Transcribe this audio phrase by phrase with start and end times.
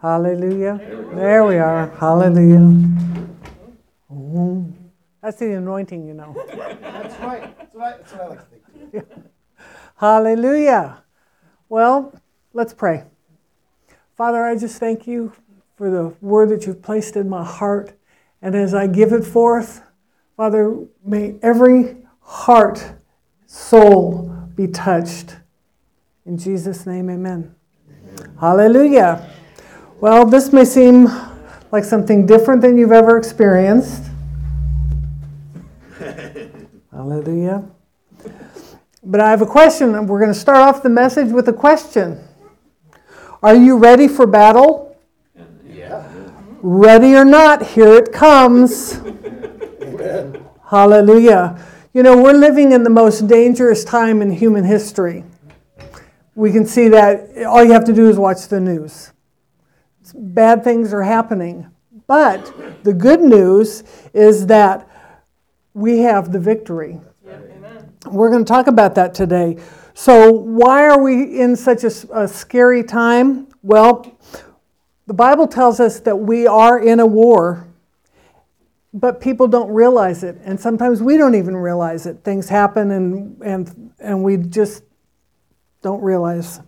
[0.00, 0.78] Hallelujah.
[1.14, 1.88] There we are.
[1.98, 2.58] Hallelujah.
[4.12, 4.72] Mm.
[5.22, 6.34] That's the anointing, you know.
[6.46, 7.56] That's right.
[7.56, 9.04] That's what I, that's what I like to think.
[9.96, 11.02] Hallelujah.
[11.68, 12.20] Well,
[12.52, 13.04] let's pray.
[14.16, 15.32] Father, I just thank you
[15.76, 17.94] for the word that you've placed in my heart.
[18.42, 19.82] And as I give it forth,
[20.36, 22.94] Father, may every heart,
[23.46, 25.36] soul be touched.
[26.26, 27.54] In Jesus' name, amen.
[27.88, 28.36] amen.
[28.38, 29.30] Hallelujah.
[30.04, 31.08] Well, this may seem
[31.72, 34.02] like something different than you've ever experienced.
[36.92, 37.64] Hallelujah.
[39.02, 40.06] But I have a question.
[40.06, 42.22] We're going to start off the message with a question.
[43.42, 44.94] Are you ready for battle?
[45.66, 46.06] Yeah.
[46.60, 48.98] Ready or not, here it comes.
[49.80, 50.44] Amen.
[50.68, 51.58] Hallelujah.
[51.94, 55.24] You know, we're living in the most dangerous time in human history.
[56.34, 59.13] We can see that all you have to do is watch the news.
[60.12, 61.70] Bad things are happening.
[62.06, 64.88] But the good news is that
[65.72, 67.00] we have the victory.
[68.06, 69.58] We're going to talk about that today.
[69.94, 73.48] So, why are we in such a, a, scary time?
[73.62, 74.18] Well,
[75.06, 77.68] the Bible tells us that we are in a war,
[78.92, 80.36] but people don't realize it.
[80.44, 82.24] And sometimes we don't even realize it.
[82.24, 84.82] Things happen and, and, and we just
[85.80, 86.60] don't realize.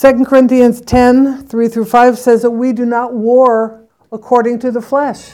[0.00, 4.82] 2 Corinthians 10 3 through 5 says that we do not war according to the
[4.82, 5.30] flesh.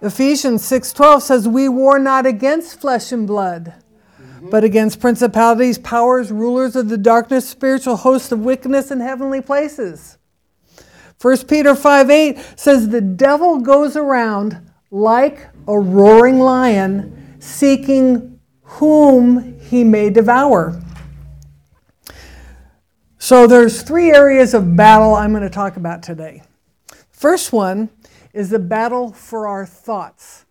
[0.00, 3.74] Ephesians 6:12 says we war not against flesh and blood,
[4.20, 4.50] mm-hmm.
[4.50, 10.18] but against principalities, powers, rulers of the darkness, spiritual hosts of wickedness in heavenly places.
[11.20, 14.58] 1 Peter 5 8 says the devil goes around
[14.90, 20.81] like a roaring lion, seeking whom he may devour.
[23.22, 26.42] So there's three areas of battle I'm going to talk about today.
[27.12, 27.88] First one
[28.32, 30.44] is the battle for our thoughts.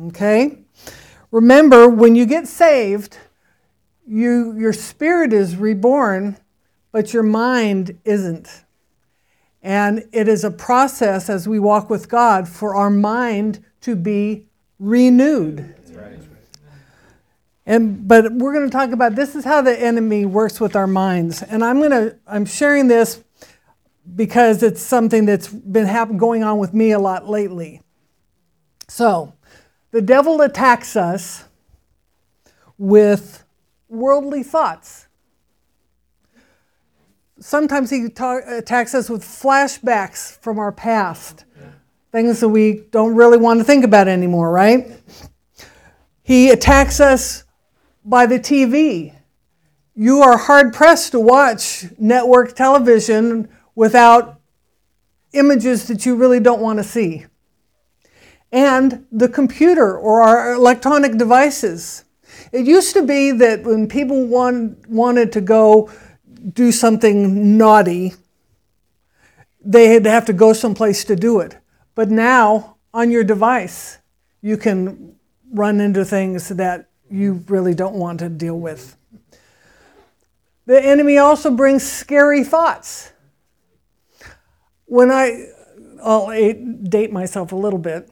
[0.00, 0.58] Okay?
[1.32, 3.18] Remember, when you get saved,
[4.06, 6.36] you, your spirit is reborn,
[6.92, 8.62] but your mind isn't.
[9.60, 14.46] And it is a process as we walk with God for our mind to be
[14.78, 15.74] renewed.
[17.70, 20.88] And but we're going to talk about this is how the enemy works with our
[20.88, 21.40] minds.
[21.40, 23.22] And I'm going to I'm sharing this
[24.16, 27.80] because it's something that's been happen, going on with me a lot lately.
[28.88, 29.34] So,
[29.92, 31.44] the devil attacks us
[32.76, 33.44] with
[33.88, 35.06] worldly thoughts.
[37.38, 41.44] Sometimes he ta- attacks us with flashbacks from our past,
[42.10, 45.00] things that we don't really want to think about anymore, right?
[46.24, 47.44] He attacks us
[48.04, 49.14] by the TV.
[49.94, 54.40] You are hard pressed to watch network television without
[55.32, 57.26] images that you really don't want to see.
[58.52, 62.04] And the computer or our electronic devices.
[62.52, 65.90] It used to be that when people want, wanted to go
[66.52, 68.14] do something naughty,
[69.60, 71.58] they had to have to go someplace to do it.
[71.94, 73.98] But now, on your device,
[74.40, 75.16] you can
[75.52, 78.96] run into things that you really don't want to deal with.
[80.66, 83.12] The enemy also brings scary thoughts
[84.86, 85.46] when I,
[86.02, 86.28] I'll
[86.82, 88.10] date myself a little bit.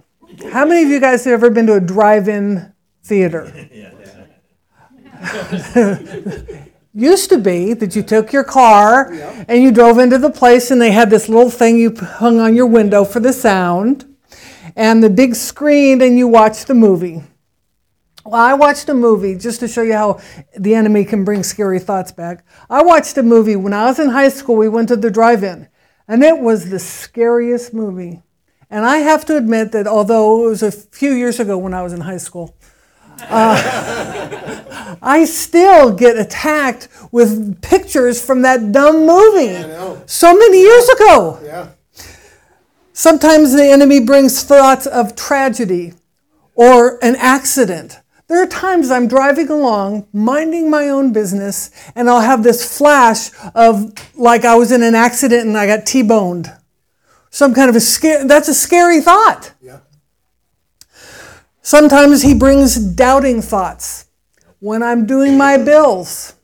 [0.50, 2.72] How many of you guys have ever been to a drive-in
[3.02, 3.68] theater?
[6.94, 9.12] Used to be that you took your car
[9.46, 12.56] and you drove into the place and they had this little thing you hung on
[12.56, 14.04] your window for the sound
[14.74, 17.22] and the big screen and you watched the movie.
[18.28, 20.20] Well, I watched a movie just to show you how
[20.54, 22.44] the enemy can bring scary thoughts back.
[22.68, 24.56] I watched a movie when I was in high school.
[24.56, 25.66] We went to the drive in
[26.06, 28.20] and it was the scariest movie.
[28.68, 31.82] And I have to admit that although it was a few years ago when I
[31.82, 32.54] was in high school,
[33.22, 39.56] uh, I still get attacked with pictures from that dumb movie
[40.04, 41.40] so many years ago.
[41.42, 41.68] Yeah.
[42.92, 45.94] Sometimes the enemy brings thoughts of tragedy
[46.54, 52.20] or an accident there are times I'm driving along, minding my own business, and I'll
[52.20, 56.52] have this flash of like I was in an accident and I got T-boned.
[57.30, 59.52] Some kind of a scare, that's a scary thought.
[59.60, 59.80] Yeah.
[61.62, 64.06] Sometimes he brings doubting thoughts.
[64.60, 66.34] When I'm doing my bills,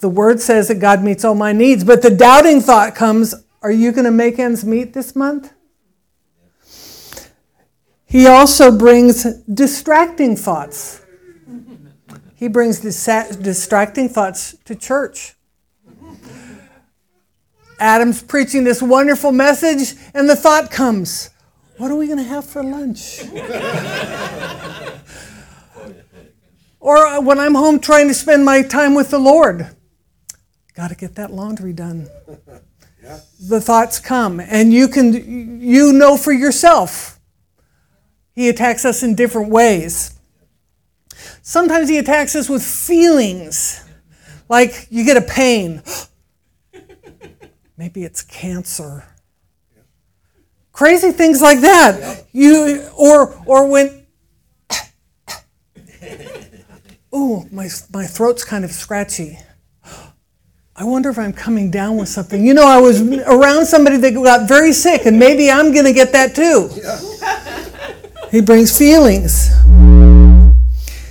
[0.00, 3.70] the word says that God meets all my needs, but the doubting thought comes, are
[3.70, 5.52] you going to make ends meet this month?
[8.08, 11.02] He also brings distracting thoughts.
[12.34, 15.34] He brings dis- distracting thoughts to church.
[17.78, 21.28] Adam's preaching this wonderful message, and the thought comes,
[21.76, 23.20] What are we going to have for lunch?
[26.80, 29.76] or uh, when I'm home trying to spend my time with the Lord,
[30.74, 32.08] got to get that laundry done.
[33.02, 33.20] yeah.
[33.38, 37.17] The thoughts come, and you can you know for yourself.
[38.38, 40.16] He attacks us in different ways.
[41.42, 43.84] Sometimes he attacks us with feelings,
[44.48, 45.82] like you get a pain.
[47.76, 49.02] Maybe it's cancer.
[50.70, 52.26] Crazy things like that.
[52.30, 54.06] You or or when
[57.12, 59.40] Ooh, my my throat's kind of scratchy.
[60.76, 62.46] I wonder if I'm coming down with something.
[62.46, 65.92] You know, I was around somebody that got very sick, and maybe I'm going to
[65.92, 66.70] get that too.
[66.76, 67.00] Yeah.
[68.30, 69.48] He brings feelings.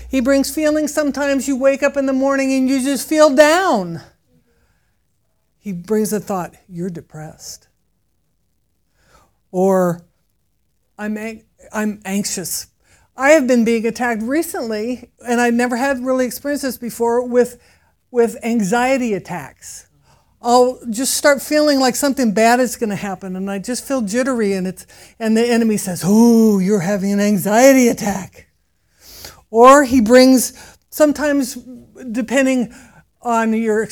[0.10, 0.94] He brings feelings.
[0.94, 4.02] Sometimes you wake up in the morning and you just feel down.
[5.58, 7.68] He brings a thought, you're depressed.
[9.52, 10.02] Or
[10.98, 11.44] I'm, ang-
[11.74, 12.68] I'm anxious.
[13.16, 17.60] I have been being attacked recently, and I never had really experienced this before, with,
[18.12, 19.87] with anxiety attacks.
[20.42, 24.02] I'll just start feeling like something bad is going to happen, and I just feel
[24.02, 24.86] jittery, and, it's,
[25.20, 28.48] and the enemy says, Oh, you're having an anxiety attack.
[29.50, 31.58] Or he brings, sometimes
[32.12, 32.74] depending
[33.22, 33.88] on your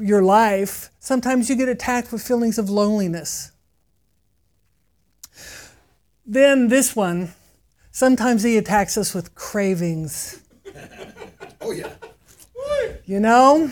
[0.00, 3.52] your life, sometimes you get attacked with feelings of loneliness.
[6.26, 7.34] Then this one,
[7.90, 10.40] sometimes he attacks us with cravings.
[11.60, 11.92] oh, yeah.
[13.04, 13.70] You know,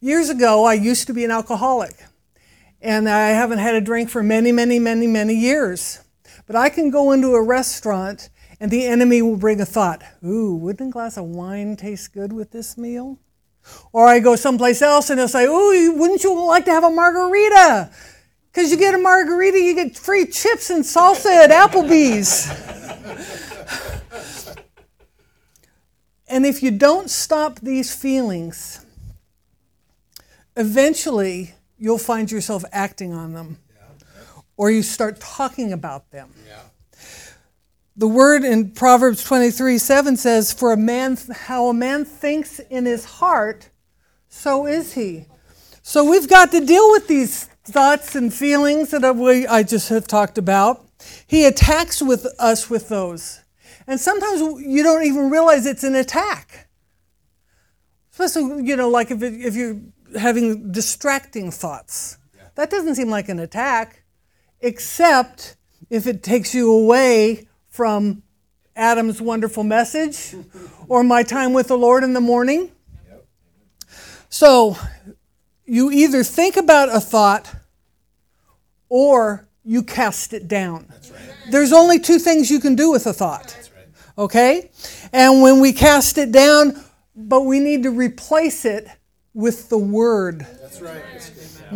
[0.00, 1.94] years ago, I used to be an alcoholic,
[2.80, 6.00] and I haven't had a drink for many, many, many, many years.
[6.46, 8.30] But I can go into a restaurant,
[8.60, 12.32] and the enemy will bring a thought Ooh, wouldn't a glass of wine taste good
[12.32, 13.18] with this meal?
[13.92, 16.90] Or I go someplace else and they'll say, Ooh, wouldn't you like to have a
[16.90, 17.90] margarita?
[18.50, 22.48] Because you get a margarita, you get free chips and salsa at Applebee's.
[26.28, 28.86] and if you don't stop these feelings,
[30.58, 33.58] eventually you'll find yourself acting on them.
[34.56, 36.32] Or you start talking about them.
[36.46, 36.62] Yeah.
[37.96, 42.84] The word in Proverbs 23 7 says, For a man, how a man thinks in
[42.84, 43.70] his heart,
[44.28, 45.26] so is he.
[45.82, 49.04] So we've got to deal with these thoughts and feelings that
[49.48, 50.84] I just have talked about.
[51.26, 53.40] He attacks with us with those.
[53.86, 56.68] And sometimes you don't even realize it's an attack.
[58.12, 59.80] Especially, you know, like if, it, if you're
[60.16, 62.18] having distracting thoughts.
[62.54, 64.02] That doesn't seem like an attack,
[64.60, 65.56] except
[65.90, 68.22] if it takes you away from
[68.74, 70.34] Adam's wonderful message
[70.88, 72.72] or my time with the Lord in the morning.
[74.28, 74.76] So
[75.64, 77.54] you either think about a thought
[78.88, 80.86] or you cast it down.
[80.90, 81.20] Right.
[81.50, 83.56] There's only two things you can do with a thought.
[83.76, 83.88] Right.
[84.16, 84.70] Okay?
[85.12, 86.82] And when we cast it down,
[87.14, 88.88] but we need to replace it
[89.38, 90.46] with the word.
[90.60, 91.02] That's right.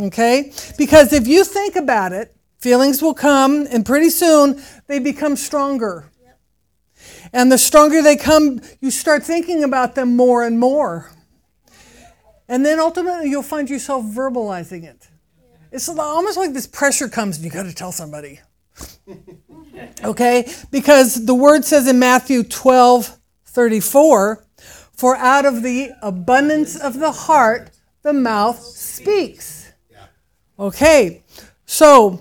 [0.03, 0.53] Okay?
[0.77, 6.09] Because if you think about it, Feelings will come, and pretty soon they become stronger.
[7.33, 11.11] And the stronger they come, you start thinking about them more and more.
[12.49, 15.09] And then ultimately, you'll find yourself verbalizing it.
[15.73, 18.39] It's almost like this pressure comes and you got to tell somebody.
[20.05, 20.49] okay?
[20.71, 24.47] Because the word says in Matthew 12 34,
[24.93, 27.71] for out of the abundance of the heart,
[28.03, 29.73] the mouth speaks.
[30.59, 31.23] Okay,
[31.65, 32.21] so,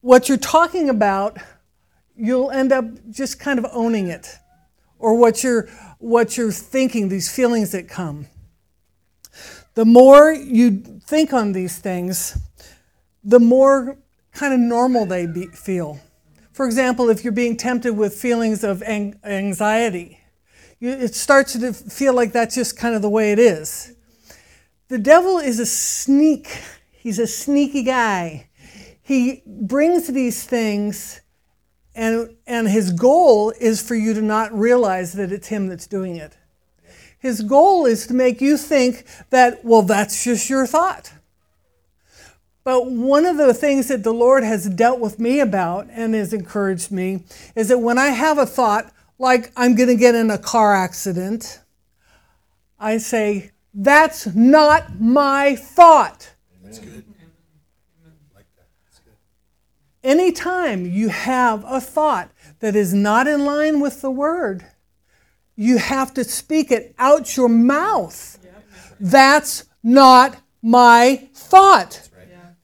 [0.00, 1.36] what you're talking about,
[2.16, 4.38] you'll end up just kind of owning it,
[4.98, 8.26] or what you're what you're thinking, these feelings that come.
[9.74, 12.38] The more you think on these things,
[13.22, 13.98] the more
[14.32, 16.00] kind of normal they be, feel.
[16.52, 20.20] For example, if you're being tempted with feelings of anxiety,
[20.80, 23.94] it starts to feel like that's just kind of the way it is.
[24.88, 26.48] The devil is a sneak.
[26.92, 28.48] He's a sneaky guy
[29.04, 31.20] he brings these things
[31.94, 36.16] and, and his goal is for you to not realize that it's him that's doing
[36.16, 36.36] it.
[37.18, 41.12] His goal is to make you think that, well, that's just your thought.
[42.64, 46.32] But one of the things that the Lord has dealt with me about and has
[46.32, 50.30] encouraged me is that when I have a thought, like I'm going to get in
[50.30, 51.60] a car accident,
[52.78, 56.34] I say, that's not my thought.
[56.62, 57.04] That's good.
[60.02, 62.30] Anytime you have a thought
[62.60, 64.66] that is not in line with the word,
[65.56, 68.38] you have to speak it out your mouth.
[69.00, 72.10] That's not my thought.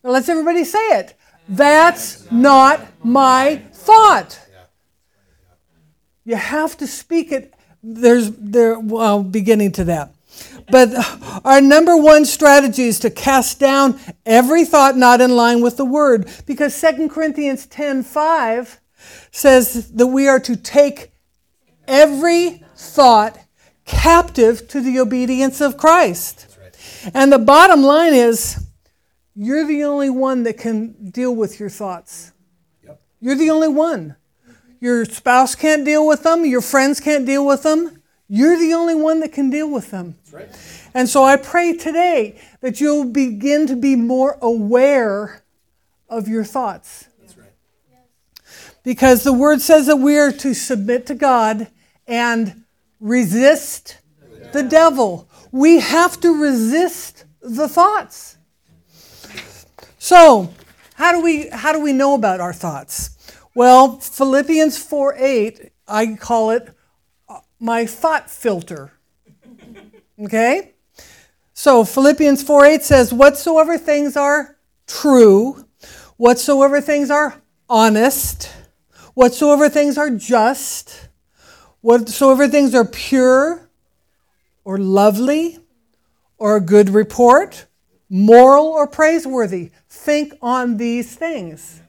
[0.05, 1.15] Now let's everybody say it.
[1.49, 4.39] That's not my thought.
[6.31, 7.55] You have to speak it.
[7.83, 10.15] There's there well beginning to that.
[10.71, 10.91] But
[11.45, 15.85] our number one strategy is to cast down every thought not in line with the
[15.85, 16.31] word.
[16.47, 18.81] Because 2 Corinthians 10 5
[19.33, 21.11] says that we are to take
[21.89, 23.37] every thought
[23.85, 26.47] captive to the obedience of Christ.
[27.13, 28.69] And the bottom line is
[29.35, 32.31] you're the only one that can deal with your thoughts.
[32.85, 33.03] Yep.
[33.19, 34.15] You're the only one.
[34.81, 38.03] Your spouse can't deal with them, your friends can't deal with them.
[38.33, 40.17] You're the only one that can deal with them.
[40.19, 40.91] That's right.
[40.95, 45.43] And so I pray today that you'll begin to be more aware
[46.09, 47.09] of your thoughts.
[47.21, 47.51] That's right.
[48.85, 51.69] Because the word says that we are to submit to God
[52.07, 52.65] and
[53.01, 53.99] resist
[54.53, 55.29] the devil.
[55.53, 58.37] We have to resist the thoughts.
[59.99, 60.53] So,
[60.95, 63.17] how do we how do we know about our thoughts?
[63.55, 66.71] Well, Philippians 4 8, I call it
[67.29, 68.93] uh, my thought filter.
[70.23, 70.73] Okay?
[71.53, 75.67] So Philippians 4 8 says, Whatsoever things are true,
[76.17, 78.53] whatsoever things are honest,
[79.15, 81.09] whatsoever things are just,
[81.81, 83.69] whatsoever things are pure
[84.65, 85.59] or lovely
[86.39, 87.67] or a good report,
[88.09, 91.83] moral or praiseworthy, think on these things.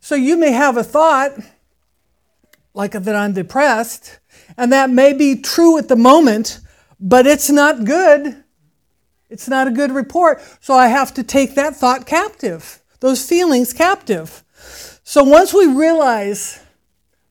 [0.00, 1.32] So you may have a thought
[2.74, 4.18] like that I'm depressed,
[4.56, 6.60] and that may be true at the moment,
[6.98, 8.42] but it's not good.
[9.28, 10.42] It's not a good report.
[10.60, 14.42] So I have to take that thought captive, those feelings captive.
[15.04, 16.60] So once we realize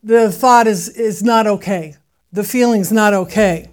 [0.02, 1.96] the thought is, is not okay,
[2.32, 3.70] the feeling's not okay,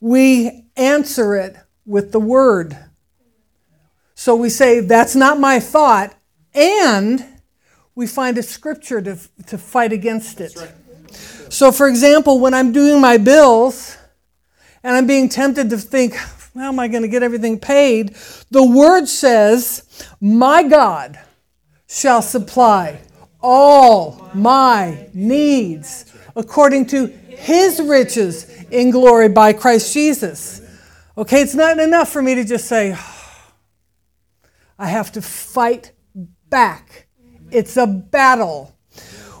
[0.00, 2.76] we answer it with the word.
[4.14, 6.14] So we say, That's not my thought,
[6.54, 7.31] and
[7.94, 10.56] we find a scripture to, to fight against it.
[11.50, 13.98] So, for example, when I'm doing my bills
[14.82, 16.14] and I'm being tempted to think,
[16.54, 18.14] how am I going to get everything paid?
[18.50, 21.18] The word says, My God
[21.88, 23.00] shall supply
[23.40, 30.60] all my needs according to his riches in glory by Christ Jesus.
[31.16, 32.96] Okay, it's not enough for me to just say,
[34.78, 35.92] I have to fight
[36.48, 37.08] back.
[37.52, 38.74] It's a battle.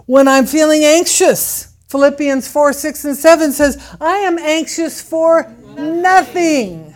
[0.06, 6.94] When I'm feeling anxious, Philippians 4 6 and 7 says, I am anxious for nothing.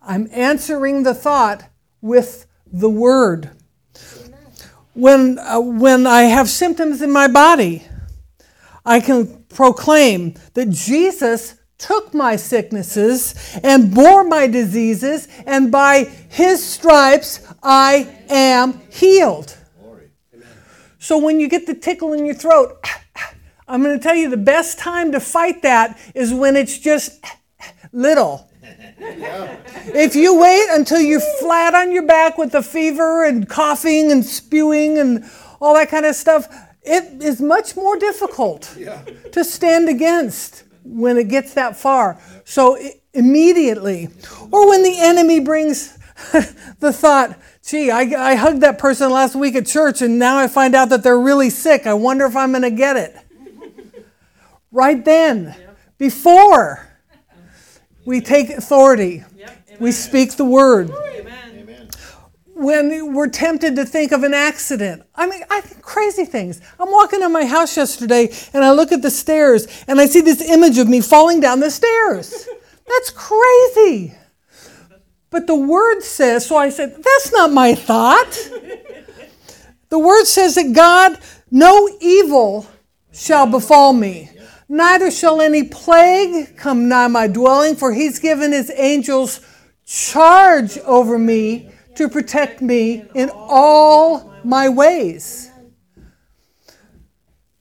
[0.00, 1.64] I'm answering the thought
[2.00, 3.50] with the word.
[4.94, 7.86] When, uh, when I have symptoms in my body,
[8.84, 16.64] I can proclaim that Jesus took my sicknesses and bore my diseases, and by his
[16.64, 19.56] stripes I am healed.
[21.02, 22.86] So when you get the tickle in your throat,
[23.66, 27.24] I'm going to tell you the best time to fight that is when it's just
[27.90, 28.48] little.
[29.00, 34.24] If you wait until you're flat on your back with the fever and coughing and
[34.24, 35.28] spewing and
[35.60, 36.46] all that kind of stuff,
[36.82, 39.02] it is much more difficult Yeah.
[39.32, 42.20] to stand against when it gets that far.
[42.44, 42.78] So
[43.12, 44.08] immediately,
[44.52, 45.98] or when the enemy brings
[46.78, 50.48] the thought, gee, I, I hugged that person last week at church and now I
[50.48, 51.86] find out that they're really sick.
[51.86, 53.16] I wonder if I'm going to get it.
[54.72, 55.54] right then,
[55.98, 56.88] before
[58.04, 59.24] we take authority,
[59.78, 61.88] we speak the word Amen.
[62.54, 65.04] when we're tempted to think of an accident.
[65.14, 66.60] I mean, I think crazy things.
[66.78, 70.20] I'm walking on my house yesterday and I look at the stairs and I see
[70.20, 72.48] this image of me falling down the stairs.
[72.86, 74.14] That's crazy.
[75.32, 78.50] But the word says, so I said, that's not my thought.
[79.88, 81.18] The word says that God,
[81.50, 82.66] no evil
[83.12, 84.30] shall befall me.
[84.68, 89.40] Neither shall any plague come nigh my dwelling, for he's given his angels
[89.86, 95.50] charge over me to protect me in all my ways.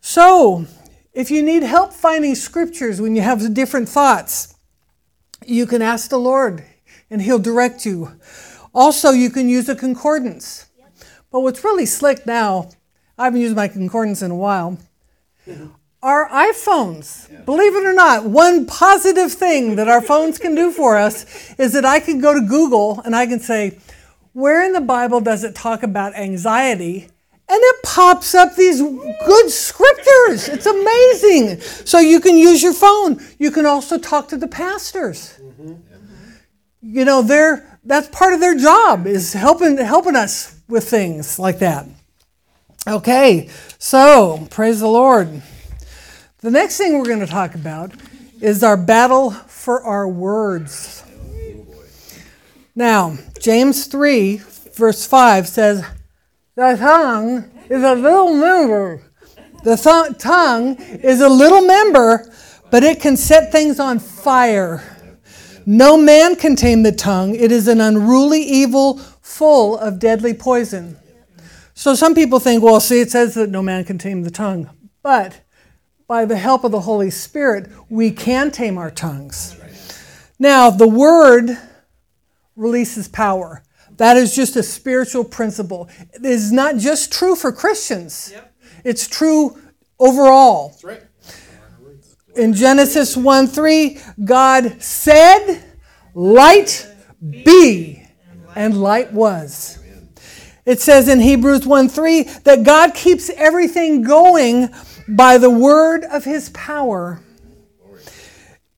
[0.02, 0.66] So,
[1.14, 4.56] if you need help finding scriptures when you have different thoughts,
[5.46, 6.66] you can ask the Lord
[7.12, 8.14] and He'll direct you.
[8.74, 10.68] Also, you can use a concordance.
[11.30, 12.70] But what's really slick now,
[13.18, 14.80] I haven't used my concordance in a while,
[16.02, 17.46] our iPhones.
[17.46, 21.74] Believe it or not, one positive thing that our phones can do for us is
[21.74, 23.78] that I can go to Google and I can say,
[24.34, 27.10] where in the Bible does it talk about anxiety?
[27.50, 30.48] And it pops up these good scriptures.
[30.48, 31.60] It's amazing.
[31.60, 33.22] So you can use your phone.
[33.40, 35.38] You can also talk to the pastors.
[35.42, 35.91] Mm-hmm.
[36.82, 41.60] You know, they're that's part of their job is helping helping us with things like
[41.60, 41.88] that.
[42.88, 45.42] Okay, so praise the Lord.
[46.40, 47.92] The next thing we're going to talk about
[48.40, 51.04] is our battle for our words.
[52.76, 54.38] Now, James 3,
[54.74, 55.86] verse 5 says,
[56.56, 59.04] The tongue is a little member.
[59.64, 62.32] The th- tongue is a little member,
[62.72, 64.91] but it can set things on fire.
[65.66, 67.36] No man can tame the tongue.
[67.36, 70.98] It is an unruly evil full of deadly poison.
[71.74, 74.70] So some people think, well, see, it says that no man can tame the tongue.
[75.02, 75.42] But
[76.08, 79.58] by the help of the Holy Spirit, we can tame our tongues.
[80.38, 81.58] Now, the word
[82.56, 83.64] releases power.
[83.98, 85.90] That is just a spiritual principle.
[86.14, 88.54] It is not just true for Christians, yep.
[88.84, 89.60] it's true
[90.00, 90.70] overall.
[90.70, 91.04] That's right
[92.36, 95.64] in Genesis 1 3, God said,
[96.14, 96.88] Light
[97.30, 98.04] be,
[98.56, 99.80] and light was.
[100.66, 104.70] It says in Hebrews 1 3 that God keeps everything going
[105.08, 107.22] by the word of his power.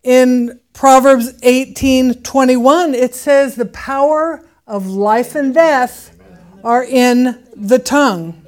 [0.02, 6.18] In Proverbs 18 21, it says, The power of life and death
[6.64, 8.43] are in the tongue.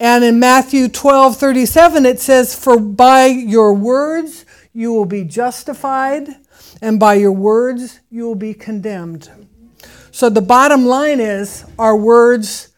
[0.00, 6.28] And in Matthew 12 37, it says, For by your words you will be justified,
[6.80, 9.30] and by your words you will be condemned.
[10.10, 12.68] So the bottom line is our words,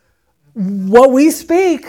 [0.55, 1.87] what we speak,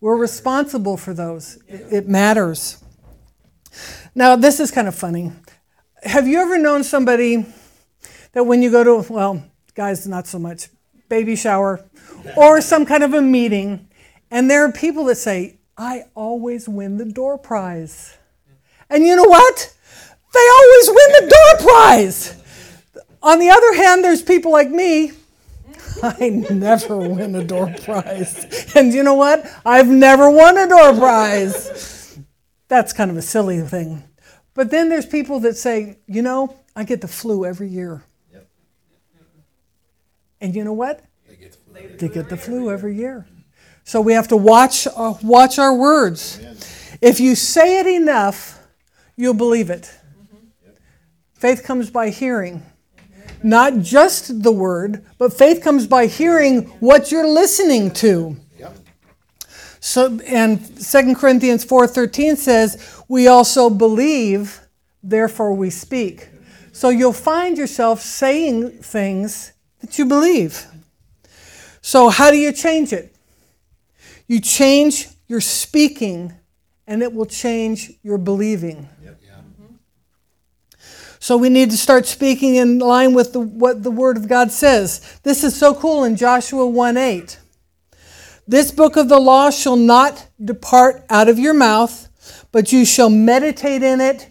[0.00, 1.58] we're responsible for those.
[1.68, 2.82] It matters.
[4.14, 5.32] Now, this is kind of funny.
[6.02, 7.44] Have you ever known somebody
[8.32, 9.44] that when you go to, well,
[9.74, 10.68] guys, not so much,
[11.10, 11.84] baby shower,
[12.36, 13.88] or some kind of a meeting,
[14.30, 18.16] and there are people that say, I always win the door prize.
[18.88, 19.74] And you know what?
[20.32, 22.36] They always win the door prize.
[23.22, 25.12] On the other hand, there's people like me.
[26.02, 28.74] I never win a door prize.
[28.74, 29.44] And you know what?
[29.64, 32.18] I've never won a door prize.
[32.68, 34.04] That's kind of a silly thing.
[34.54, 38.04] But then there's people that say, you know, I get the flu every year.
[38.32, 38.48] Yep.
[40.40, 41.02] And you know what?
[41.98, 43.26] They get the flu every year.
[43.84, 46.38] So we have to watch, uh, watch our words.
[46.38, 46.56] Amen.
[47.00, 48.58] If you say it enough,
[49.16, 49.82] you'll believe it.
[49.82, 50.70] Mm-hmm.
[51.34, 52.62] Faith comes by hearing.
[53.42, 58.36] Not just the word, but faith comes by hearing what you're listening to.
[59.80, 62.76] So and 2 Corinthians 4:13 says,
[63.08, 64.60] "We also believe,
[65.02, 66.28] therefore we speak."
[66.72, 70.66] So you'll find yourself saying things that you believe.
[71.82, 73.14] So, how do you change it?
[74.26, 76.34] You change your speaking,
[76.86, 78.88] and it will change your believing.
[79.02, 79.20] Yep.
[79.20, 79.74] Mm-hmm.
[81.18, 84.50] So we need to start speaking in line with the, what the Word of God
[84.50, 85.20] says.
[85.22, 87.38] This is so cool in Joshua 1 8.
[88.46, 92.08] This book of the law shall not depart out of your mouth,
[92.50, 94.28] but you shall meditate in it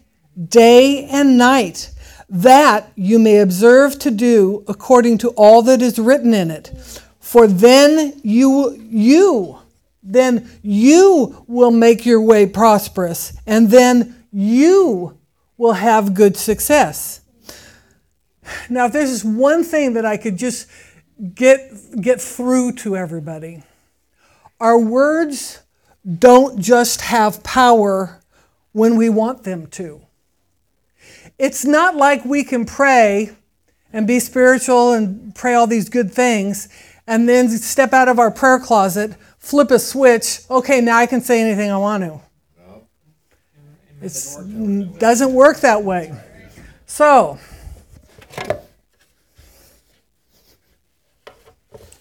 [0.47, 1.91] day and night,
[2.29, 6.71] that you may observe to do according to all that is written in it.
[7.29, 9.59] For then you, you,
[10.01, 15.15] then you will make your way prosperous, and then you
[15.55, 17.21] will have good success.
[18.67, 20.67] Now, if there's one thing that I could just
[21.35, 23.61] get, get through to everybody,
[24.59, 25.61] our words
[26.03, 28.21] don't just have power
[28.71, 30.01] when we want them to.
[31.37, 33.35] It's not like we can pray
[33.93, 36.69] and be spiritual and pray all these good things
[37.09, 41.21] and then step out of our prayer closet, flip a switch, okay, now I can
[41.21, 42.21] say anything I want to.
[44.01, 46.13] It doesn't work that way.
[46.85, 47.39] So,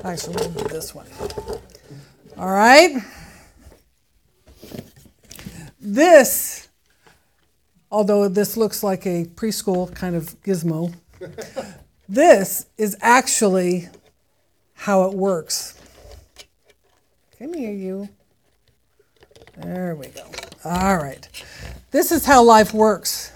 [0.04, 1.06] actually, we'll do this one.
[2.36, 3.02] All right.
[5.80, 6.68] This,
[7.90, 10.94] although this looks like a preschool kind of gizmo,
[12.06, 13.88] this is actually
[14.78, 15.74] how it works.
[17.36, 18.08] Come here, you.
[19.56, 20.24] There we go.
[20.64, 21.28] All right.
[21.90, 23.32] This is how life works.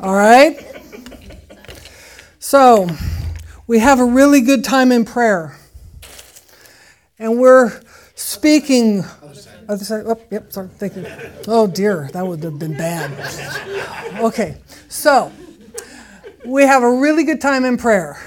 [0.00, 0.58] All right?
[2.38, 2.88] So,
[3.66, 5.58] we have a really good time in prayer.
[7.18, 7.82] And we're
[8.14, 9.04] speaking.
[9.68, 10.04] Other side.
[10.06, 10.68] Oh, yep, sorry.
[10.68, 11.06] Thank you.
[11.46, 12.08] Oh, dear.
[12.14, 13.10] That would have been bad.
[14.20, 14.56] Okay.
[14.88, 15.30] So,
[16.50, 18.20] we have a really good time in prayer.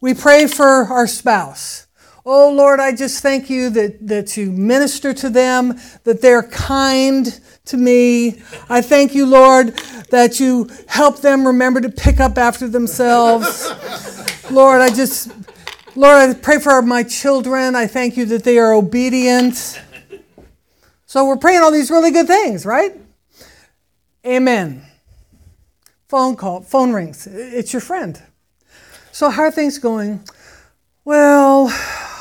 [0.00, 1.86] We pray for our spouse.
[2.24, 7.40] Oh Lord, I just thank you that, that you minister to them, that they're kind
[7.66, 8.40] to me.
[8.70, 9.76] I thank you, Lord,
[10.10, 13.70] that you help them remember to pick up after themselves.
[14.50, 15.30] Lord, I just,
[15.94, 17.76] Lord, I pray for my children.
[17.76, 19.80] I thank you that they are obedient.
[21.06, 22.96] So we're praying all these really good things, right?
[24.24, 24.86] Amen.
[26.12, 27.26] Phone call, phone rings.
[27.26, 28.22] It's your friend.
[29.12, 30.20] So, how are things going?
[31.06, 31.68] Well,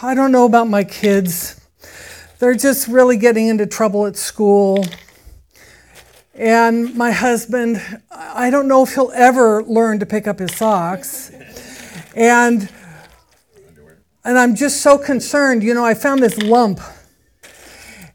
[0.02, 1.60] I don't know about my kids.
[2.40, 4.86] They're just really getting into trouble at school.
[6.34, 11.30] And my husband, I don't know if he'll ever learn to pick up his socks.
[12.16, 12.70] And
[14.24, 15.64] and I'm just so concerned.
[15.64, 16.80] You know, I found this lump.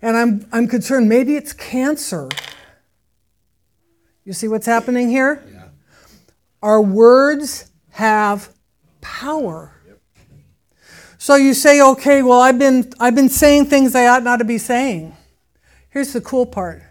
[0.01, 2.31] And I'm I'm concerned maybe it's cancer.
[4.25, 5.43] You see what's happening here?
[6.63, 8.53] Our words have
[9.01, 9.73] power.
[11.19, 14.45] So you say, okay, well, I've been, I've been saying things I ought not to
[14.45, 15.17] be saying.
[15.89, 16.83] Here's the cool part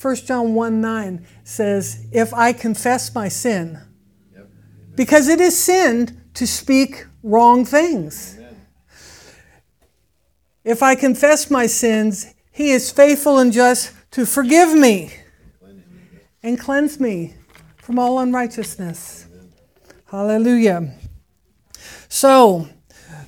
[0.00, 3.80] 1 John 1 9 says, If I confess my sin,
[4.34, 4.48] yep.
[4.94, 8.36] because it is sin to speak wrong things.
[8.38, 8.56] Amen.
[10.64, 15.12] If I confess my sins, he is faithful and just to forgive me
[16.42, 17.34] and cleanse me
[17.84, 19.26] from all unrighteousness.
[20.06, 20.94] Hallelujah.
[22.08, 22.66] So,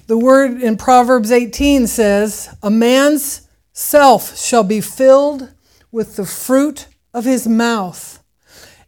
[0.07, 5.53] the word in Proverbs 18 says, A man's self shall be filled
[5.93, 8.25] with the fruit of his mouth,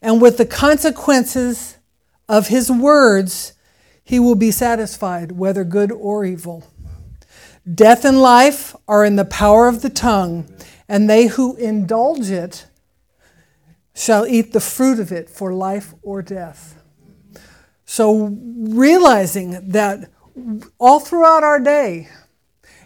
[0.01, 1.77] and with the consequences
[2.31, 3.53] of his words
[4.03, 6.67] he will be satisfied, whether good or evil.
[7.71, 10.51] Death and life are in the power of the tongue,
[10.89, 12.68] and they who indulge it
[13.99, 16.81] shall eat the fruit of it for life or death.
[17.85, 20.11] So, realizing that
[20.79, 22.09] all throughout our day.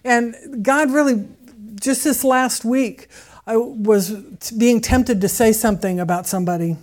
[0.05, 1.29] And God really,
[1.75, 3.09] just this last week,
[3.46, 4.11] I was
[4.57, 6.77] being tempted to say something about somebody,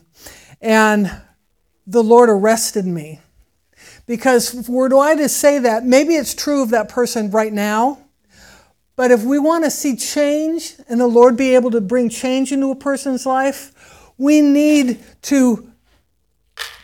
[0.61, 1.11] and
[1.87, 3.21] the Lord arrested me.
[4.05, 7.99] Because were do I to say that, maybe it's true of that person right now,
[8.95, 12.51] but if we want to see change and the Lord be able to bring change
[12.51, 13.73] into a person's life,
[14.19, 15.71] we need to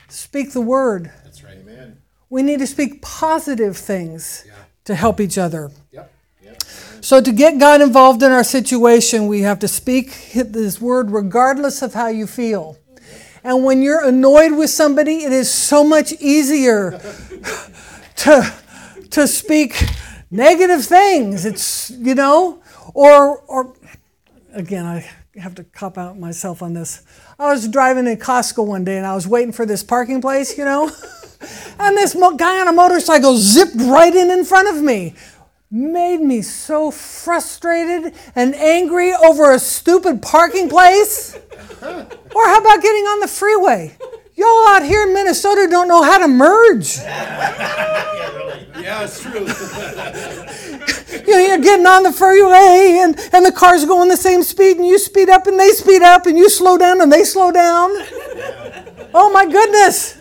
[0.08, 1.58] speak the word That's right.
[1.60, 2.02] Amen.
[2.32, 4.54] we need to speak positive things yeah.
[4.86, 5.70] to help each other.
[5.92, 6.12] Yep.
[6.42, 6.64] Yep.
[7.02, 11.84] So, to get God involved in our situation, we have to speak His word regardless
[11.84, 12.80] of how you feel.
[13.44, 16.92] And when you're annoyed with somebody, it is so much easier
[18.16, 18.54] to,
[19.12, 19.84] to speak
[20.32, 21.46] negative things.
[21.46, 22.64] It's, you know,
[22.96, 23.76] or, or
[24.54, 25.08] again, I
[25.40, 27.04] have to cop out myself on this.
[27.38, 30.58] I was driving in Costco one day and I was waiting for this parking place,
[30.58, 30.92] you know.
[31.78, 35.14] And this guy on a motorcycle zipped right in in front of me.
[35.70, 41.38] Made me so frustrated and angry over a stupid parking place.
[42.36, 43.96] Or how about getting on the freeway?
[44.36, 46.98] Y'all out here in Minnesota don't know how to merge.
[48.82, 49.46] yeah, it's true.
[51.28, 54.78] you know, you're getting on the freeway and, and the cars going the same speed
[54.78, 57.52] and you speed up and they speed up and you slow down and they slow
[57.52, 57.92] down.
[59.18, 60.12] Oh my goodness.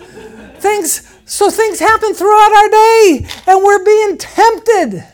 [0.61, 5.05] Things so things happen throughout our day, and we're being tempted.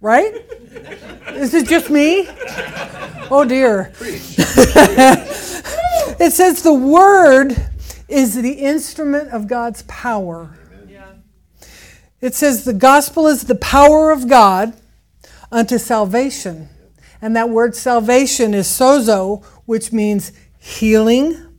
[0.00, 0.34] Right?
[1.28, 2.28] Is it just me?
[3.30, 3.92] Oh dear.
[6.18, 7.56] it says the word
[8.08, 10.58] is the instrument of God's power.
[12.24, 14.72] It says the gospel is the power of God
[15.52, 16.70] unto salvation.
[17.20, 21.58] And that word salvation is sozo, which means healing,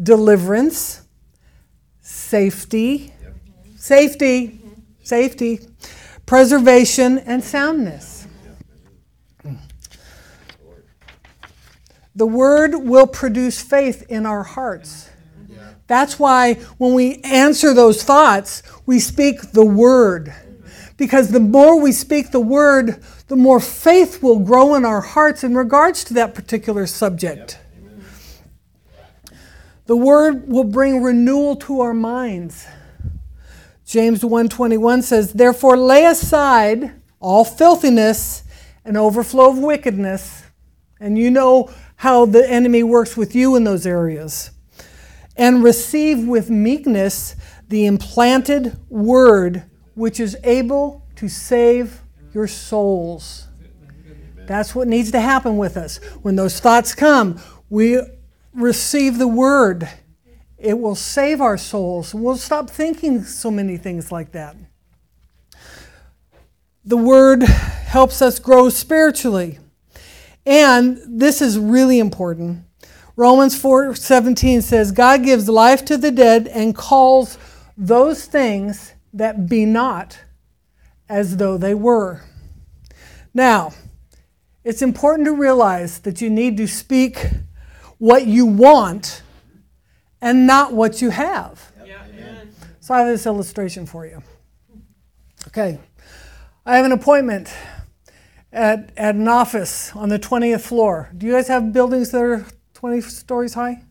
[0.00, 1.02] deliverance,
[2.00, 3.12] safety,
[3.74, 4.60] safety,
[5.02, 5.66] safety,
[6.26, 8.28] preservation, and soundness.
[12.14, 15.10] The word will produce faith in our hearts.
[15.88, 20.32] That's why when we answer those thoughts, we speak the word.
[20.96, 25.44] Because the more we speak the word, the more faith will grow in our hearts
[25.44, 27.58] in regards to that particular subject.
[29.84, 32.64] The word will bring renewal to our minds.
[33.84, 38.42] James 1:21 says, "Therefore lay aside all filthiness
[38.86, 40.44] and overflow of wickedness."
[40.98, 44.50] And you know how the enemy works with you in those areas.
[45.36, 47.36] And receive with meekness
[47.68, 52.02] the implanted word which is able to save
[52.32, 53.48] your souls.
[54.46, 55.98] That's what needs to happen with us.
[56.22, 58.00] When those thoughts come, we
[58.54, 59.88] receive the word,
[60.56, 62.14] it will save our souls.
[62.14, 64.56] We'll stop thinking so many things like that.
[66.84, 69.58] the word helps us grow spiritually.
[70.46, 72.64] And this is really important.
[73.14, 77.36] Romans 4:17 says God gives life to the dead and calls
[77.78, 80.18] those things that be not
[81.08, 82.22] as though they were.
[83.32, 83.72] Now,
[84.64, 87.24] it's important to realize that you need to speak
[87.98, 89.22] what you want
[90.20, 91.72] and not what you have.
[92.80, 94.22] So I have this illustration for you.
[95.46, 95.78] Okay.
[96.66, 97.54] I have an appointment
[98.52, 101.10] at, at an office on the 20th floor.
[101.16, 103.82] Do you guys have buildings that are 20 stories high?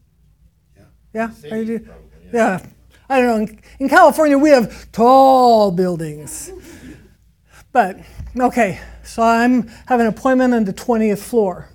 [0.76, 0.84] Yeah.
[1.14, 1.32] Yeah?
[1.52, 1.90] Are you-
[2.34, 2.60] yeah.
[3.10, 3.36] I don't know.
[3.36, 6.52] In, in California, we have tall buildings.
[7.72, 8.00] But,
[8.38, 11.70] okay, so I'm having an appointment on the 20th floor.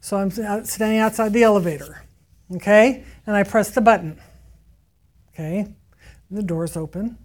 [0.00, 2.02] So I'm standing outside the elevator,
[2.56, 3.04] okay?
[3.26, 4.20] And I press the button,
[5.32, 5.60] okay?
[6.28, 7.18] And the door's open,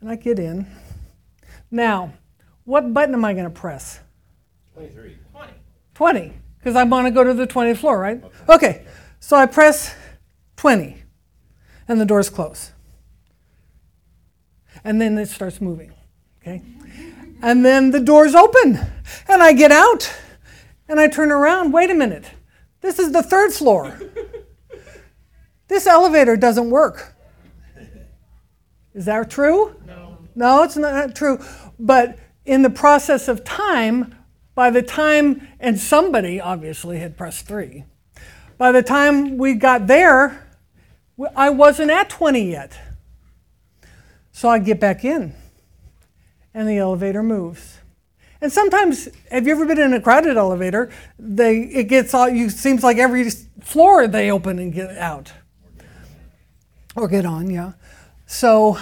[0.00, 0.66] and I get in.
[1.70, 2.12] Now,
[2.64, 4.00] what button am I going to press?
[4.74, 5.16] 23.
[5.94, 8.22] 20, because I want to go to the 20th floor, right?
[8.50, 8.84] Okay,
[9.18, 9.94] so I press
[10.56, 11.02] 20,
[11.88, 12.72] and the doors close.
[14.86, 15.92] And then it starts moving,
[16.40, 16.62] okay?
[17.42, 18.78] And then the doors open,
[19.28, 20.14] and I get out,
[20.88, 21.72] and I turn around.
[21.72, 22.30] Wait a minute,
[22.82, 23.98] this is the third floor.
[25.66, 27.16] This elevator doesn't work.
[28.94, 29.74] Is that true?
[29.84, 30.18] No.
[30.36, 31.40] No, it's not true.
[31.80, 34.14] But in the process of time,
[34.54, 37.86] by the time, and somebody obviously had pressed three,
[38.56, 40.46] by the time we got there,
[41.34, 42.78] I wasn't at 20 yet.
[44.36, 45.32] So I get back in,
[46.52, 47.78] and the elevator moves.
[48.42, 50.90] And sometimes, have you ever been in a crowded elevator?
[51.18, 52.28] They it gets all.
[52.28, 53.30] You seems like every
[53.62, 55.32] floor they open and get out,
[56.94, 57.48] or get on.
[57.48, 57.72] Yeah.
[58.26, 58.76] So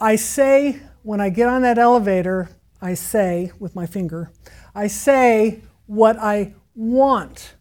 [0.00, 2.50] I say, when I get on that elevator,
[2.82, 4.32] I say with my finger,
[4.74, 7.54] I say what I want.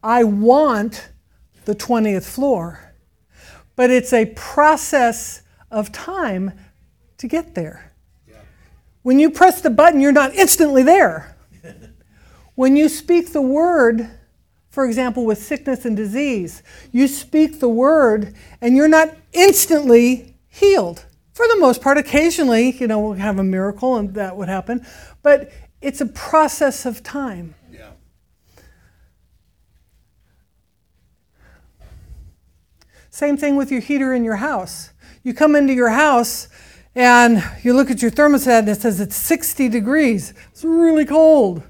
[0.00, 1.08] I want
[1.64, 2.89] the 20th floor.
[3.76, 6.52] But it's a process of time
[7.18, 7.90] to get there.
[9.02, 11.36] When you press the button, you're not instantly there.
[12.54, 14.10] when you speak the word,
[14.68, 21.06] for example, with sickness and disease, you speak the word and you're not instantly healed.
[21.32, 24.84] For the most part, occasionally, you know, we'll have a miracle and that would happen,
[25.22, 27.54] but it's a process of time.
[33.10, 34.92] Same thing with your heater in your house.
[35.22, 36.48] You come into your house
[36.94, 40.32] and you look at your thermostat and it says it's 60 degrees.
[40.52, 41.62] It's really cold.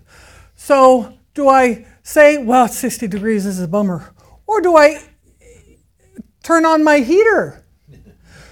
[0.55, 4.14] So, do I say, well, it's 60 degrees, this is a bummer?
[4.46, 5.03] Or do I
[6.42, 7.64] turn on my heater?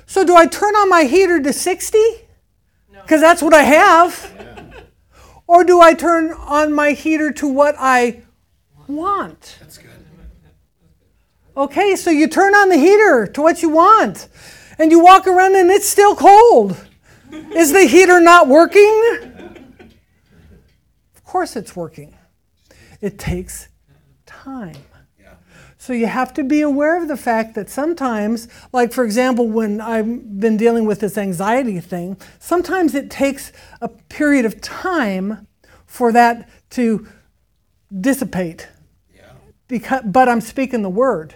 [0.07, 1.99] So, do I turn on my heater to 60?
[3.03, 4.35] Because that's what I have.
[5.47, 8.23] Or do I turn on my heater to what I
[8.87, 9.59] want?
[9.61, 9.88] That's good.
[11.59, 14.29] Okay, so you turn on the heater to what you want,
[14.79, 16.77] and you walk around and it's still cold.
[17.53, 19.03] Is the heater not working?
[21.17, 22.15] Of course it's working.
[23.01, 23.69] It takes
[24.25, 24.77] time.
[25.81, 29.81] So you have to be aware of the fact that sometimes, like for example, when
[29.81, 35.49] I've been dealing with this anxiety thing, sometimes it takes a period of time
[35.87, 37.09] for that to
[38.01, 38.69] dissipate.
[39.13, 39.31] Yeah.
[39.67, 41.35] Because, but I'm speaking the word.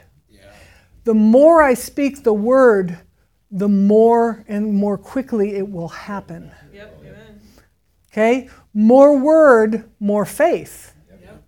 [1.05, 2.99] The more I speak the word,
[3.51, 6.51] the more and more quickly it will happen.
[6.73, 7.41] Yep, amen.
[8.13, 8.49] Okay?
[8.73, 10.95] More word, more faith.
[11.21, 11.43] Yep.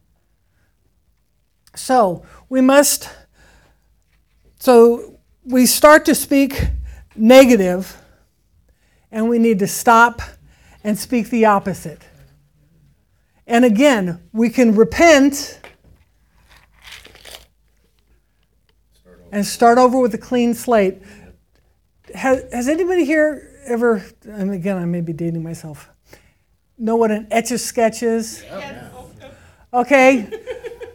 [1.76, 3.08] So we must,
[4.58, 6.60] so we start to speak
[7.16, 7.96] negative,
[9.10, 10.20] and we need to stop
[10.82, 12.02] and speak the opposite.
[13.46, 15.60] And again, we can repent
[19.34, 21.02] and start over with a clean slate.
[22.14, 25.88] Has, has anybody here ever, and again, I may be dating myself,
[26.78, 28.44] know what an etch a sketch is?
[29.72, 30.30] Okay?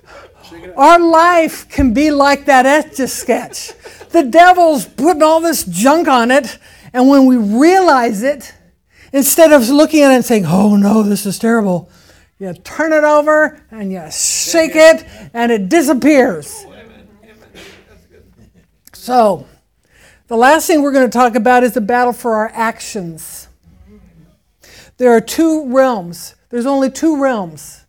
[0.78, 3.73] Our life can be like that etch a sketch.
[4.12, 6.58] The devil's putting all this junk on it,
[6.93, 8.54] and when we realize it,
[9.12, 11.91] instead of looking at it and saying, oh no, this is terrible,
[12.39, 16.65] you turn it over and you shake it, and it disappears.
[19.09, 19.47] So,
[20.27, 23.47] the last thing we're going to talk about is the battle for our actions.
[24.97, 26.35] There are two realms.
[26.49, 27.87] There's only two realms.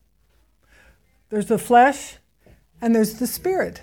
[1.28, 2.16] There's the flesh
[2.80, 3.82] and there's the spirit.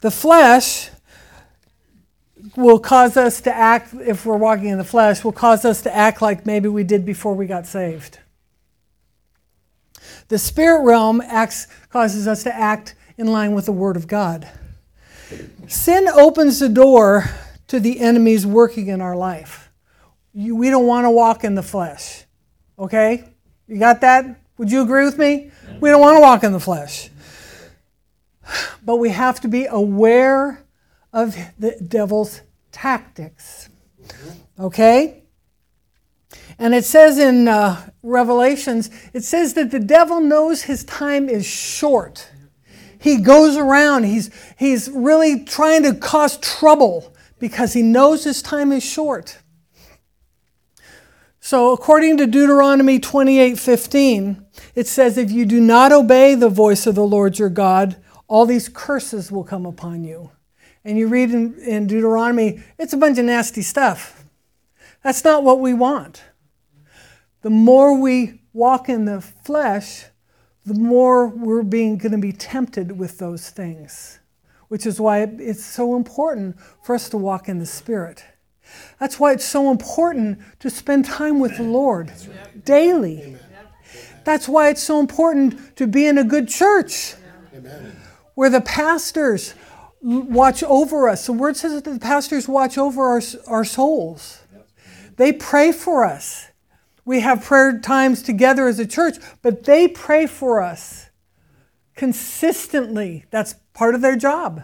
[0.00, 0.90] The flesh
[2.54, 5.92] will cause us to act, if we're walking in the flesh, will cause us to
[5.92, 8.20] act like maybe we did before we got saved.
[10.28, 14.48] The spirit realm acts, causes us to act in line with the Word of God.
[15.68, 17.30] Sin opens the door
[17.68, 19.70] to the enemies working in our life.
[20.34, 22.24] You, we don't want to walk in the flesh.
[22.78, 23.24] Okay?
[23.66, 24.40] You got that?
[24.58, 25.50] Would you agree with me?
[25.80, 27.10] We don't want to walk in the flesh.
[28.84, 30.64] But we have to be aware
[31.12, 33.68] of the devil's tactics.
[34.58, 35.22] Okay?
[36.58, 41.46] And it says in uh, Revelations, it says that the devil knows his time is
[41.46, 42.28] short.
[43.02, 48.70] He goes around, he's, he's really trying to cause trouble because he knows his time
[48.70, 49.38] is short.
[51.40, 56.86] So, according to Deuteronomy 28 15, it says, If you do not obey the voice
[56.86, 57.96] of the Lord your God,
[58.28, 60.30] all these curses will come upon you.
[60.84, 64.24] And you read in, in Deuteronomy, it's a bunch of nasty stuff.
[65.02, 66.22] That's not what we want.
[67.40, 70.04] The more we walk in the flesh,
[70.64, 74.20] the more we're being going to be tempted with those things,
[74.68, 78.24] which is why it's so important for us to walk in the Spirit.
[78.98, 82.64] That's why it's so important to spend time with the Lord right.
[82.64, 83.22] daily.
[83.22, 83.40] Amen.
[84.24, 87.14] That's why it's so important to be in a good church
[87.54, 87.96] Amen.
[88.34, 89.54] where the pastors
[90.00, 91.26] watch over us.
[91.26, 94.42] The word says that the pastors watch over our, our souls,
[95.16, 96.48] they pray for us.
[97.04, 101.10] We have prayer times together as a church, but they pray for us
[101.96, 103.24] consistently.
[103.30, 104.62] That's part of their job.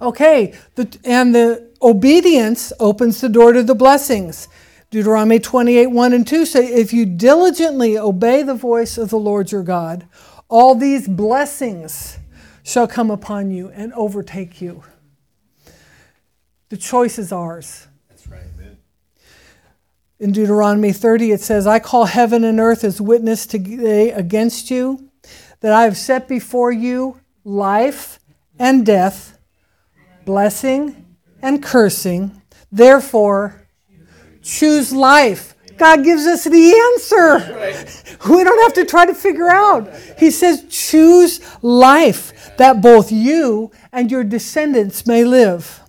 [0.00, 4.48] Okay, the, and the obedience opens the door to the blessings.
[4.90, 9.52] Deuteronomy 28 1 and 2 say, If you diligently obey the voice of the Lord
[9.52, 10.06] your God,
[10.48, 12.18] all these blessings
[12.62, 14.82] shall come upon you and overtake you.
[16.68, 17.86] The choice is ours.
[20.22, 25.10] In Deuteronomy 30, it says, I call heaven and earth as witness today against you,
[25.58, 28.20] that I have set before you life
[28.56, 29.36] and death,
[30.24, 32.40] blessing and cursing.
[32.70, 33.66] Therefore,
[34.42, 35.56] choose life.
[35.76, 37.54] God gives us the answer.
[37.56, 38.18] Right.
[38.30, 39.92] We don't have to try to figure out.
[40.20, 45.80] He says, choose life that both you and your descendants may live.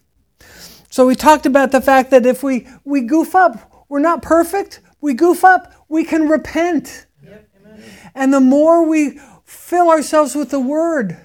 [0.90, 4.82] So we talked about the fact that if we, we goof up, we're not perfect,
[5.02, 7.06] we goof up, we can repent.
[7.24, 7.50] Yep.
[8.16, 11.18] And the more we fill ourselves with the word,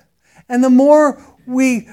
[0.49, 1.89] and the more we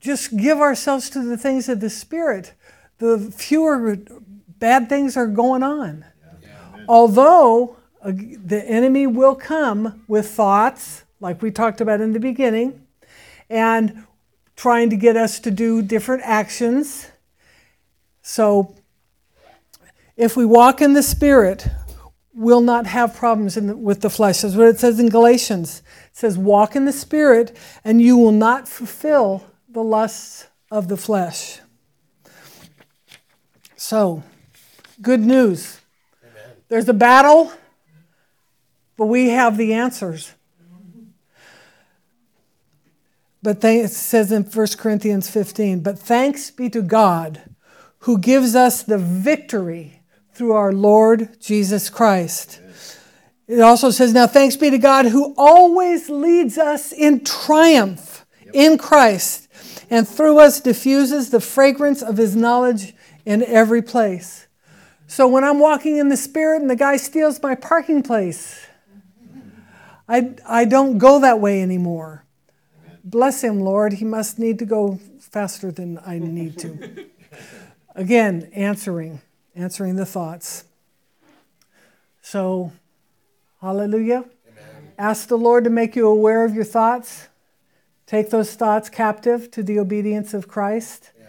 [0.00, 2.54] just give ourselves to the things of the Spirit,
[2.98, 3.98] the fewer
[4.58, 6.04] bad things are going on.
[6.42, 6.84] Yeah.
[6.88, 12.86] Although uh, the enemy will come with thoughts, like we talked about in the beginning,
[13.48, 14.06] and
[14.56, 17.10] trying to get us to do different actions.
[18.22, 18.74] So,
[20.20, 21.66] if we walk in the Spirit,
[22.34, 24.42] we'll not have problems the, with the flesh.
[24.42, 25.82] That's what it says in Galatians.
[26.10, 30.98] It says, Walk in the Spirit, and you will not fulfill the lusts of the
[30.98, 31.60] flesh.
[33.76, 34.22] So,
[35.00, 35.80] good news.
[36.22, 36.56] Amen.
[36.68, 37.50] There's a battle,
[38.98, 40.34] but we have the answers.
[43.42, 47.40] But it says in 1 Corinthians 15, but thanks be to God
[48.00, 49.99] who gives us the victory
[50.40, 52.62] through our Lord Jesus Christ.
[53.46, 58.24] It also says, Now thanks be to God who always leads us in triumph
[58.54, 59.48] in Christ
[59.90, 62.94] and through us diffuses the fragrance of his knowledge
[63.26, 64.46] in every place.
[65.06, 68.66] So when I'm walking in the Spirit and the guy steals my parking place,
[70.08, 72.24] I, I don't go that way anymore.
[73.04, 73.92] Bless him, Lord.
[73.92, 77.08] He must need to go faster than I need to.
[77.94, 79.20] Again, answering,
[79.54, 80.64] answering the thoughts.
[82.22, 82.72] So,
[83.60, 84.24] hallelujah.
[84.48, 84.92] Amen.
[84.98, 87.28] Ask the Lord to make you aware of your thoughts.
[88.06, 91.10] Take those thoughts captive to the obedience of Christ.
[91.18, 91.26] Yeah.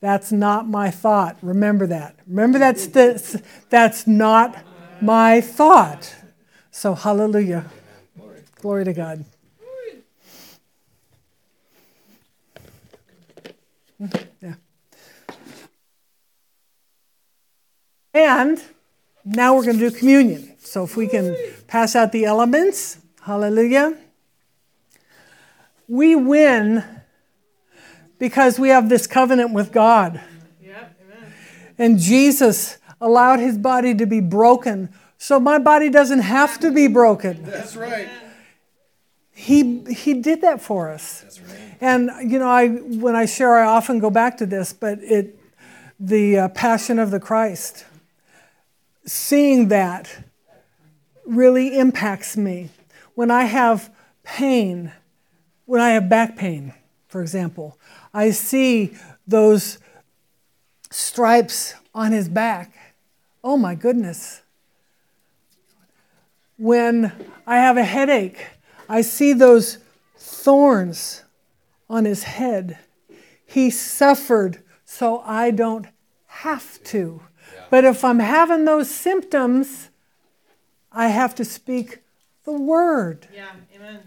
[0.00, 1.36] That's not my thought.
[1.42, 2.16] Remember that.
[2.26, 4.56] Remember that's the, that's not
[5.00, 6.14] my thought.
[6.70, 7.66] So hallelujah.
[8.16, 8.40] Glory.
[8.60, 9.24] Glory to God.
[14.42, 14.54] Yeah.
[18.16, 18.62] And
[19.24, 20.54] now we're going to do communion.
[20.58, 21.36] So if we can
[21.66, 23.96] pass out the elements, hallelujah
[25.88, 26.84] we win
[28.18, 30.20] because we have this covenant with God.
[30.62, 30.88] Yeah,
[31.78, 34.88] and Jesus allowed his body to be broken,
[35.18, 37.44] so my body doesn't have to be broken.
[37.44, 38.08] That's right.
[39.32, 41.20] He, he did that for us.
[41.20, 41.76] That's right.
[41.82, 45.38] And, you know, I, when I share, I often go back to this, but it,
[46.00, 47.84] the uh, Passion of the Christ,
[49.06, 50.24] seeing that
[51.24, 52.70] really impacts me.
[53.14, 54.92] When I have pain,
[55.64, 56.74] when I have back pain,
[57.08, 57.78] for example,
[58.12, 58.94] I see
[59.26, 59.78] those
[60.90, 62.72] stripes on his back.
[63.42, 64.42] Oh my goodness.
[66.58, 67.12] When
[67.46, 68.46] I have a headache,
[68.88, 69.78] I see those
[70.16, 71.22] thorns
[71.88, 72.78] on his head.
[73.44, 75.86] He suffered so I don't
[76.26, 77.22] have to.
[77.70, 79.90] But if I'm having those symptoms,
[80.92, 81.98] I have to speak
[82.44, 83.28] the word.
[83.34, 84.00] Yeah, amen.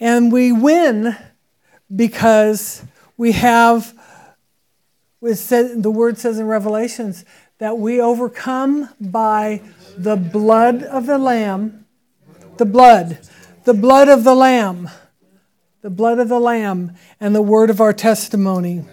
[0.00, 1.16] And we win
[1.94, 2.82] because
[3.16, 3.94] we have,
[5.34, 7.24] said, the word says in Revelations,
[7.58, 9.62] that we overcome by
[9.96, 11.86] the blood of the Lamb,
[12.58, 13.18] the blood,
[13.64, 14.90] the blood of the Lamb,
[15.80, 18.84] the blood of the Lamb, and the word of our testimony.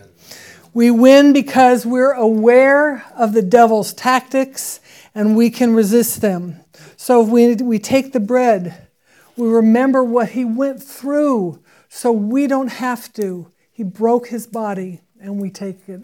[0.74, 4.80] We win because we're aware of the devil's tactics
[5.14, 6.62] and we can resist them.
[6.98, 8.88] So if we, we take the bread,
[9.36, 13.52] we remember what he went through so we don't have to.
[13.72, 16.02] He broke his body and we take it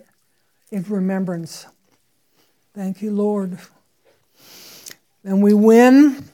[0.71, 1.65] in remembrance.
[2.75, 3.57] Thank you, Lord.
[5.23, 6.29] And we win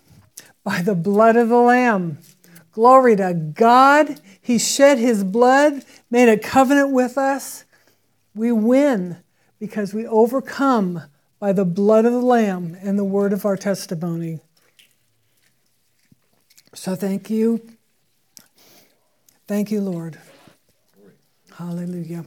[0.64, 2.18] by the blood of the Lamb.
[2.72, 4.20] Glory to God.
[4.42, 7.65] He shed his blood, made a covenant with us.
[8.36, 9.18] We win
[9.60, 11.04] because we overcome
[11.40, 14.40] by the blood of the Lamb and the word of our testimony.
[16.74, 17.66] So thank you.
[19.48, 20.20] Thank you, Lord.
[21.58, 22.26] Hallelujah.